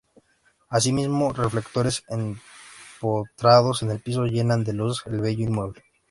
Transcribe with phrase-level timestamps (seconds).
[0.67, 5.83] Asimismo, reflectores empotrados en el piso llenan de luz el bello inmueble.